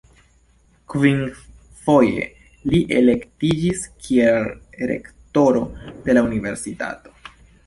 Kvinfoje 0.93 2.23
li 2.71 2.79
elektiĝis 3.01 3.85
kiel 4.07 4.49
rektoro 4.95 5.63
de 6.09 6.19
la 6.21 6.27
universitato. 6.31 7.17